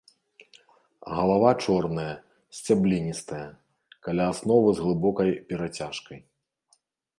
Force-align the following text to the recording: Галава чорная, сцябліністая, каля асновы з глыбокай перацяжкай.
Галава 1.15 1.51
чорная, 1.65 2.13
сцябліністая, 2.61 3.43
каля 4.09 4.25
асновы 4.33 4.69
з 4.79 4.89
глыбокай 4.89 5.29
перацяжкай. 5.53 6.19